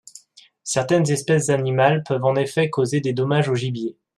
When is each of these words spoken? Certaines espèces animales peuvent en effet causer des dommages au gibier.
Certaines 0.63 1.11
espèces 1.11 1.49
animales 1.51 2.01
peuvent 2.03 2.25
en 2.25 2.35
effet 2.35 2.71
causer 2.71 3.01
des 3.01 3.13
dommages 3.13 3.49
au 3.49 3.53
gibier. 3.53 3.99